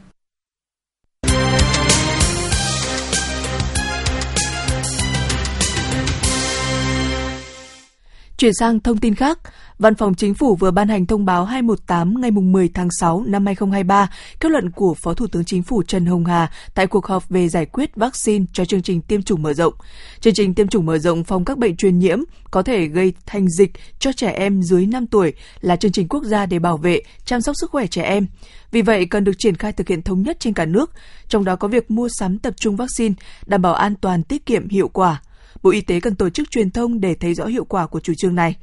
[8.39, 9.39] Chuyển sang thông tin khác,
[9.79, 13.47] Văn phòng Chính phủ vừa ban hành thông báo 218 ngày 10 tháng 6 năm
[13.47, 14.11] 2023,
[14.41, 17.49] kết luận của Phó Thủ tướng Chính phủ Trần Hồng Hà tại cuộc họp về
[17.49, 19.75] giải quyết vaccine cho chương trình tiêm chủng mở rộng.
[20.21, 22.19] Chương trình tiêm chủng mở rộng phòng các bệnh truyền nhiễm
[22.51, 26.25] có thể gây thành dịch cho trẻ em dưới 5 tuổi là chương trình quốc
[26.25, 28.27] gia để bảo vệ, chăm sóc sức khỏe trẻ em.
[28.71, 30.93] Vì vậy, cần được triển khai thực hiện thống nhất trên cả nước,
[31.29, 33.15] trong đó có việc mua sắm tập trung vaccine,
[33.47, 35.23] đảm bảo an toàn, tiết kiệm, hiệu quả.
[35.63, 38.13] Bộ Y tế cần tổ chức truyền thông để thấy rõ hiệu quả của chủ
[38.17, 38.57] trương này.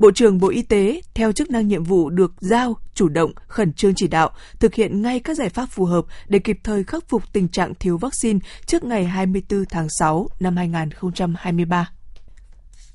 [0.00, 3.72] Bộ trưởng Bộ Y tế theo chức năng nhiệm vụ được giao chủ động khẩn
[3.72, 7.08] trương chỉ đạo thực hiện ngay các giải pháp phù hợp để kịp thời khắc
[7.08, 11.90] phục tình trạng thiếu vaccine trước ngày 24 tháng 6 năm 2023.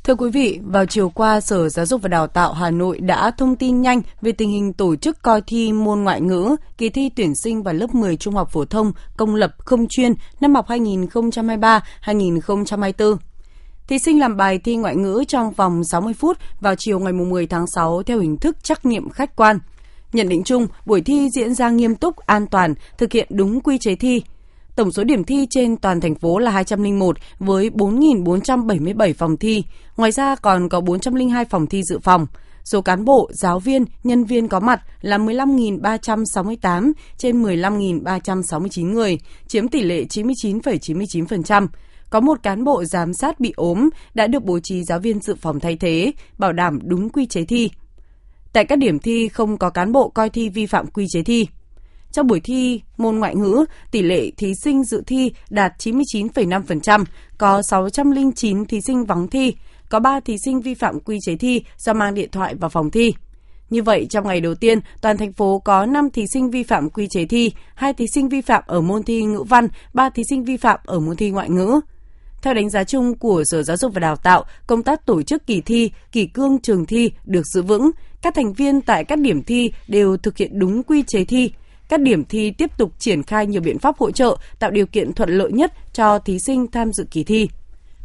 [0.03, 3.31] Thưa quý vị, vào chiều qua, Sở Giáo dục và Đào tạo Hà Nội đã
[3.31, 7.09] thông tin nhanh về tình hình tổ chức coi thi môn ngoại ngữ, kỳ thi
[7.15, 10.67] tuyển sinh vào lớp 10 trung học phổ thông công lập không chuyên năm học
[10.67, 13.17] 2023-2024.
[13.87, 17.47] Thí sinh làm bài thi ngoại ngữ trong vòng 60 phút vào chiều ngày 10
[17.47, 19.59] tháng 6 theo hình thức trắc nghiệm khách quan.
[20.13, 23.77] Nhận định chung, buổi thi diễn ra nghiêm túc, an toàn, thực hiện đúng quy
[23.77, 24.21] chế thi.
[24.75, 29.63] Tổng số điểm thi trên toàn thành phố là 201 với 4.477 phòng thi.
[29.97, 32.27] Ngoài ra còn có 402 phòng thi dự phòng.
[32.63, 39.17] Số cán bộ, giáo viên, nhân viên có mặt là 15.368 trên 15.369 người,
[39.47, 41.25] chiếm tỷ lệ 99,99%.
[41.25, 41.67] ,99%
[42.15, 45.35] có một cán bộ giám sát bị ốm đã được bố trí giáo viên dự
[45.35, 47.69] phòng thay thế, bảo đảm đúng quy chế thi.
[48.53, 51.47] Tại các điểm thi không có cán bộ coi thi vi phạm quy chế thi.
[52.11, 57.05] Trong buổi thi môn ngoại ngữ, tỷ lệ thí sinh dự thi đạt 99,5%,
[57.37, 59.55] có 609 thí sinh vắng thi,
[59.89, 62.91] có 3 thí sinh vi phạm quy chế thi do mang điện thoại vào phòng
[62.91, 63.13] thi.
[63.69, 66.89] Như vậy, trong ngày đầu tiên, toàn thành phố có 5 thí sinh vi phạm
[66.89, 70.23] quy chế thi, 2 thí sinh vi phạm ở môn thi ngữ văn, 3 thí
[70.29, 71.79] sinh vi phạm ở môn thi ngoại ngữ.
[72.45, 75.47] Theo đánh giá chung của Sở Giáo dục và Đào tạo, công tác tổ chức
[75.47, 77.91] kỳ thi, kỳ cương trường thi được giữ vững.
[78.21, 81.51] Các thành viên tại các điểm thi đều thực hiện đúng quy chế thi.
[81.89, 85.13] Các điểm thi tiếp tục triển khai nhiều biện pháp hỗ trợ, tạo điều kiện
[85.13, 87.49] thuận lợi nhất cho thí sinh tham dự kỳ thi.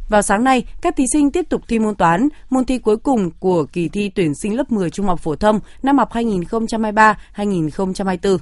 [0.09, 3.31] Vào sáng nay, các thí sinh tiếp tục thi môn toán, môn thi cuối cùng
[3.39, 8.37] của kỳ thi tuyển sinh lớp 10 trung học phổ thông năm học 2023-2024.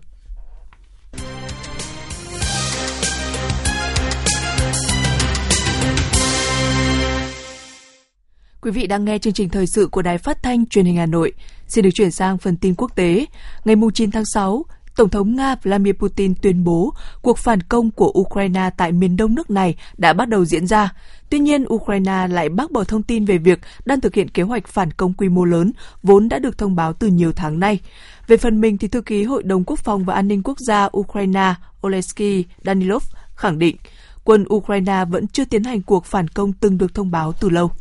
[8.61, 11.05] Quý vị đang nghe chương trình thời sự của Đài Phát thanh Truyền hình Hà
[11.05, 11.33] Nội.
[11.67, 13.25] Xin được chuyển sang phần tin quốc tế.
[13.65, 18.13] Ngày 9 tháng 6, Tổng thống Nga Vladimir Putin tuyên bố cuộc phản công của
[18.19, 20.93] Ukraine tại miền đông nước này đã bắt đầu diễn ra.
[21.29, 24.67] Tuy nhiên, Ukraine lại bác bỏ thông tin về việc đang thực hiện kế hoạch
[24.67, 25.71] phản công quy mô lớn,
[26.03, 27.79] vốn đã được thông báo từ nhiều tháng nay.
[28.27, 30.89] Về phần mình, thì thư ký Hội đồng Quốc phòng và An ninh Quốc gia
[30.97, 31.53] Ukraine
[31.87, 33.03] Oleksiy Danilov
[33.35, 33.75] khẳng định
[34.23, 37.71] quân Ukraine vẫn chưa tiến hành cuộc phản công từng được thông báo từ lâu.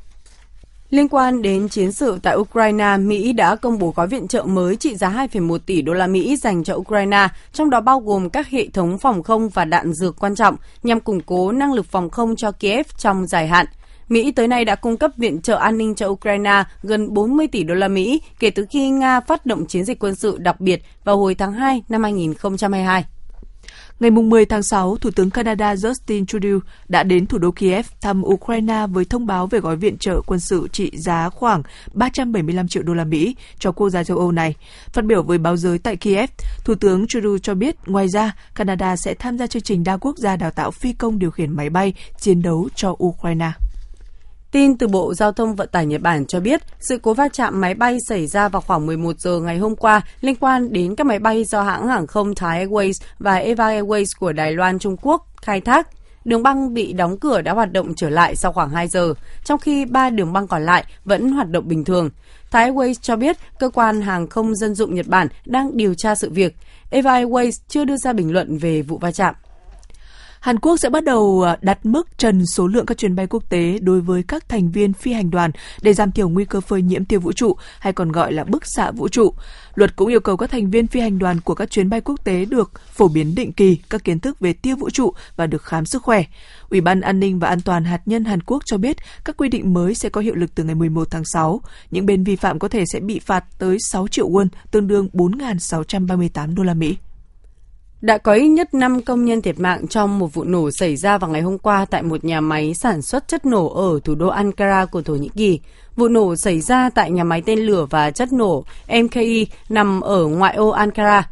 [0.91, 4.77] Liên quan đến chiến sự tại Ukraine, Mỹ đã công bố gói viện trợ mới
[4.77, 8.49] trị giá 2,1 tỷ đô la Mỹ dành cho Ukraine, trong đó bao gồm các
[8.49, 12.11] hệ thống phòng không và đạn dược quan trọng nhằm củng cố năng lực phòng
[12.11, 13.67] không cho Kiev trong dài hạn.
[14.09, 17.63] Mỹ tới nay đã cung cấp viện trợ an ninh cho Ukraine gần 40 tỷ
[17.65, 20.83] đô la Mỹ kể từ khi Nga phát động chiến dịch quân sự đặc biệt
[21.05, 23.05] vào hồi tháng 2 năm 2022.
[24.01, 28.23] Ngày 10 tháng 6, Thủ tướng Canada Justin Trudeau đã đến thủ đô Kiev thăm
[28.25, 32.83] Ukraine với thông báo về gói viện trợ quân sự trị giá khoảng 375 triệu
[32.83, 34.55] đô la Mỹ cho quốc gia châu Âu này.
[34.93, 36.31] Phát biểu với báo giới tại Kiev,
[36.65, 40.19] Thủ tướng Trudeau cho biết ngoài ra, Canada sẽ tham gia chương trình đa quốc
[40.19, 43.51] gia đào tạo phi công điều khiển máy bay chiến đấu cho Ukraine.
[44.53, 47.61] Tin từ Bộ Giao thông Vận tải Nhật Bản cho biết, sự cố va chạm
[47.61, 51.07] máy bay xảy ra vào khoảng 11 giờ ngày hôm qua liên quan đến các
[51.07, 54.97] máy bay do hãng hàng không Thai Airways và Eva Airways của Đài Loan Trung
[55.03, 55.89] Quốc khai thác.
[56.25, 59.59] Đường băng bị đóng cửa đã hoạt động trở lại sau khoảng 2 giờ, trong
[59.59, 62.11] khi ba đường băng còn lại vẫn hoạt động bình thường.
[62.51, 66.15] Thai Airways cho biết cơ quan hàng không dân dụng Nhật Bản đang điều tra
[66.15, 66.57] sự việc.
[66.91, 69.35] Eva Airways chưa đưa ra bình luận về vụ va chạm.
[70.49, 73.49] Hàn Quốc sẽ bắt đầu ờ, đặt mức trần số lượng các chuyến bay quốc
[73.49, 75.51] tế đối với các thành viên phi hành đoàn
[75.83, 78.63] để giảm thiểu nguy cơ phơi nhiễm tiêu vũ trụ hay còn gọi là bức
[78.67, 79.35] xạ vũ trụ.
[79.75, 82.25] Luật cũng yêu cầu các thành viên phi hành đoàn của các chuyến bay quốc
[82.25, 85.63] tế được phổ biến định kỳ các kiến thức về tiêu vũ trụ và được
[85.63, 86.25] khám sức khỏe.
[86.71, 89.49] Ủy ban An ninh và An toàn hạt nhân Hàn Quốc cho biết các quy
[89.49, 91.61] định mới sẽ có hiệu lực từ ngày 11 tháng 6.
[91.91, 95.09] Những bên vi phạm có thể sẽ bị phạt tới 6 triệu won, tương đương
[95.13, 96.97] 4.638 đô la Mỹ.
[98.01, 101.19] Đã có ít nhất 5 công nhân thiệt mạng trong một vụ nổ xảy ra
[101.19, 104.29] vào ngày hôm qua tại một nhà máy sản xuất chất nổ ở thủ đô
[104.29, 105.61] Ankara của Thổ Nhĩ Kỳ.
[105.97, 110.27] Vụ nổ xảy ra tại nhà máy tên lửa và chất nổ MKI nằm ở
[110.27, 111.31] ngoại ô Ankara.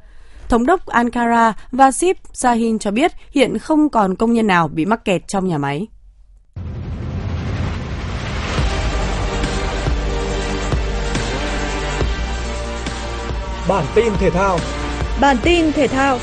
[0.48, 5.04] Thống đốc Ankara Vasip Sahin cho biết hiện không còn công nhân nào bị mắc
[5.04, 5.86] kẹt trong nhà máy.
[13.68, 14.58] Bản tin thể thao
[15.20, 16.18] Bản tin thể thao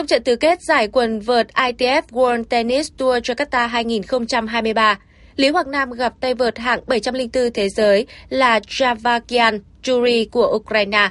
[0.00, 4.98] Trong trận tứ kết giải quần vợt ITF World Tennis Tour Jakarta 2023,
[5.36, 11.08] Lý Hoàng Nam gặp tay vợt hạng 704 thế giới là Javakian Juri của Ukraine.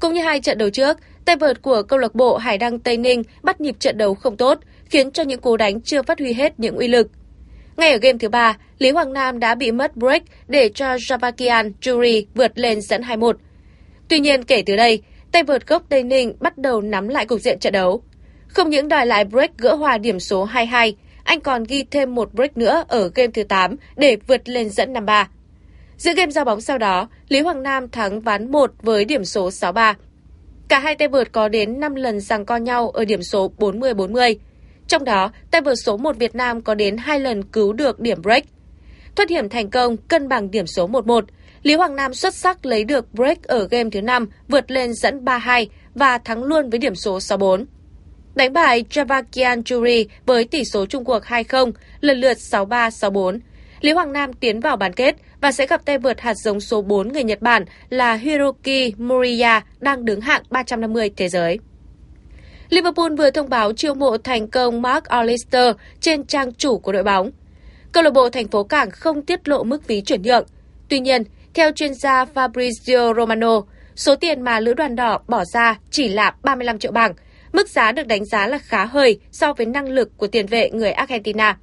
[0.00, 2.96] Cũng như hai trận đấu trước, tay vợt của câu lạc bộ Hải Đăng Tây
[2.96, 6.32] Ninh bắt nhịp trận đấu không tốt, khiến cho những cú đánh chưa phát huy
[6.32, 7.08] hết những uy lực.
[7.76, 11.72] Ngay ở game thứ ba, Lý Hoàng Nam đã bị mất break để cho Javakian
[11.80, 13.32] Juri vượt lên dẫn 2-1.
[14.08, 17.40] Tuy nhiên kể từ đây, tay vợt gốc Tây Ninh bắt đầu nắm lại cục
[17.40, 18.02] diện trận đấu.
[18.48, 20.92] Không những đòi lại break gỡ hòa điểm số 2-2,
[21.24, 24.92] anh còn ghi thêm một break nữa ở game thứ 8 để vượt lên dẫn
[24.92, 25.24] 5-3.
[25.96, 29.48] Giữa game giao bóng sau đó, Lý Hoàng Nam thắng ván 1 với điểm số
[29.48, 29.94] 6-3.
[30.68, 34.34] Cả hai tay vợt có đến 5 lần giằng co nhau ở điểm số 40-40.
[34.88, 38.22] Trong đó, tay vợt số 1 Việt Nam có đến 2 lần cứu được điểm
[38.22, 38.44] break.
[39.16, 41.22] Thoát hiểm thành công, cân bằng điểm số 1-1,
[41.62, 45.24] Lý Hoàng Nam xuất sắc lấy được break ở game thứ 5, vượt lên dẫn
[45.24, 47.64] 3-2 và thắng luôn với điểm số 6-4.
[48.34, 53.38] Đánh bại Javakian Juri với tỷ số chung cuộc 2-0, lần lượt 6-3, 6-4.
[53.80, 56.82] Lý Hoàng Nam tiến vào bán kết và sẽ gặp tay vượt hạt giống số
[56.82, 61.58] 4 người Nhật Bản là Hiroki Moriya đang đứng hạng 350 thế giới.
[62.68, 67.02] Liverpool vừa thông báo chiêu mộ thành công Mark Allister trên trang chủ của đội
[67.02, 67.30] bóng.
[67.92, 70.44] Câu lạc bộ thành phố Cảng không tiết lộ mức phí chuyển nhượng.
[70.88, 71.22] Tuy nhiên,
[71.54, 73.62] theo chuyên gia Fabrizio Romano,
[73.96, 77.14] số tiền mà lữ đoàn đỏ bỏ ra chỉ là 35 triệu bảng,
[77.52, 80.70] mức giá được đánh giá là khá hơi so với năng lực của tiền vệ
[80.70, 81.58] người Argentina.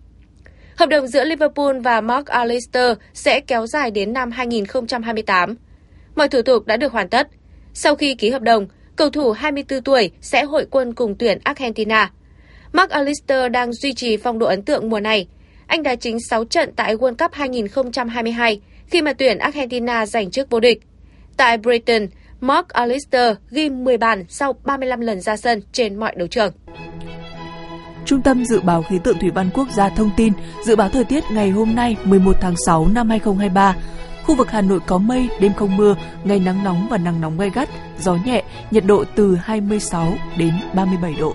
[0.75, 5.55] Hợp đồng giữa Liverpool và Mark Allister sẽ kéo dài đến năm 2028.
[6.15, 7.27] Mọi thủ tục đã được hoàn tất.
[7.73, 12.11] Sau khi ký hợp đồng, cầu thủ 24 tuổi sẽ hội quân cùng tuyển Argentina.
[12.73, 15.27] Mark Allister đang duy trì phong độ ấn tượng mùa này.
[15.67, 20.49] Anh đã chính 6 trận tại World Cup 2022 khi mà tuyển Argentina giành chức
[20.49, 20.81] vô địch.
[21.37, 22.07] Tại Britain,
[22.41, 26.53] Mark Allister ghi 10 bàn sau 35 lần ra sân trên mọi đấu trường.
[28.05, 30.33] Trung tâm Dự báo Khí tượng Thủy văn Quốc gia thông tin
[30.65, 33.75] dự báo thời tiết ngày hôm nay 11 tháng 6 năm 2023.
[34.23, 37.37] Khu vực Hà Nội có mây, đêm không mưa, ngày nắng nóng và nắng nóng
[37.37, 41.33] gay gắt, gió nhẹ, nhiệt độ từ 26 đến 37 độ.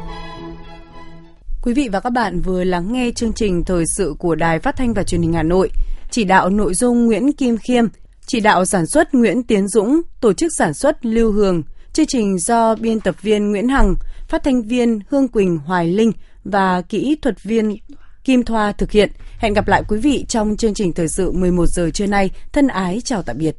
[1.62, 4.76] Quý vị và các bạn vừa lắng nghe chương trình thời sự của Đài Phát
[4.76, 5.70] thanh và Truyền hình Hà Nội.
[6.14, 7.84] Chỉ đạo nội dung Nguyễn Kim Khiêm,
[8.26, 12.38] chỉ đạo sản xuất Nguyễn Tiến Dũng, tổ chức sản xuất Lưu Hường, chương trình
[12.38, 13.94] do biên tập viên Nguyễn Hằng,
[14.28, 16.12] phát thanh viên Hương Quỳnh Hoài Linh
[16.44, 17.76] và kỹ thuật viên
[18.24, 19.10] Kim Thoa thực hiện.
[19.38, 22.30] Hẹn gặp lại quý vị trong chương trình thời sự 11 giờ trưa nay.
[22.52, 23.56] Thân ái chào tạm biệt.